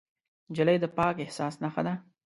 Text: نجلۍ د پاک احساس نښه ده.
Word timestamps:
نجلۍ 0.49 0.77
د 0.81 0.85
پاک 0.97 1.15
احساس 1.23 1.55
نښه 1.63 1.81
ده. 1.87 1.93